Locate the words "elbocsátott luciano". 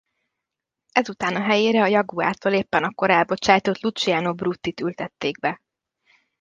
3.09-4.33